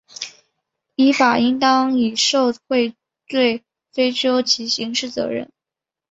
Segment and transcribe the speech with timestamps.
[0.95, 2.95] 依法应当以受贿
[3.27, 3.63] 罪
[3.93, 5.51] 追究其刑事责任